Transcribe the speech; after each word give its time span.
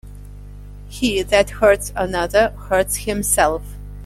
He 0.87 1.21
that 1.21 1.51
hurts 1.51 1.93
another, 1.95 2.55
hurts 2.57 2.95
himself. 2.95 3.61